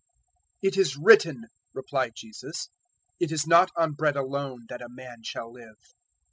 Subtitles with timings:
[0.63, 1.45] 004:004 "It is written,"
[1.75, 2.69] replied Jesus,
[3.21, 5.93] "`It is not on bread alone that a man shall live.'"